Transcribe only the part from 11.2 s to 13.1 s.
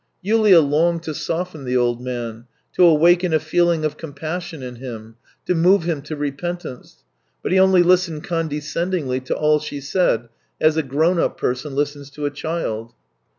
person Ustens to a child.